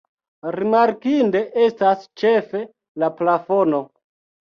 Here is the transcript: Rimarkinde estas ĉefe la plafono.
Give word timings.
Rimarkinde 0.55 1.43
estas 1.67 2.09
ĉefe 2.25 2.65
la 3.05 3.15
plafono. 3.23 3.87